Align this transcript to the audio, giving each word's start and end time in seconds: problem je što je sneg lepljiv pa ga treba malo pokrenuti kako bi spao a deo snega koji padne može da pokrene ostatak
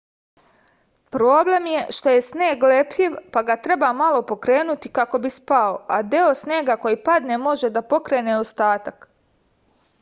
problem 1.15 1.67
je 1.71 1.83
što 1.97 2.13
je 2.13 2.23
sneg 2.27 2.65
lepljiv 2.71 3.19
pa 3.35 3.43
ga 3.51 3.57
treba 3.67 3.91
malo 3.99 4.23
pokrenuti 4.33 4.93
kako 4.99 5.21
bi 5.27 5.33
spao 5.37 5.77
a 5.99 6.03
deo 6.15 6.33
snega 6.43 6.77
koji 6.87 7.01
padne 7.11 7.37
može 7.49 7.75
da 7.79 7.87
pokrene 7.95 8.39
ostatak 8.47 9.07